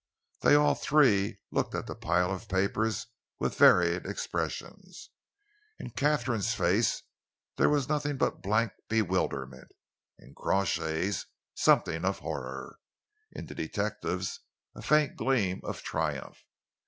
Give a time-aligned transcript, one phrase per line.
[0.41, 3.05] They all three looked at the pile of papers
[3.37, 5.11] with varying expressions.
[5.77, 7.03] In Katharine's face
[7.57, 9.67] there was nothing but blank bewilderment,
[10.17, 12.79] in Crawshay's something of horror,
[13.33, 14.39] in the detective's
[14.73, 16.45] a faint gleam of triumph.